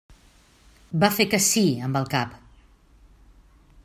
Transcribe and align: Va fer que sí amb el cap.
Va 1.03 1.09
fer 1.17 1.27
que 1.33 1.41
sí 1.49 1.65
amb 1.89 2.01
el 2.01 2.09
cap. 2.17 2.33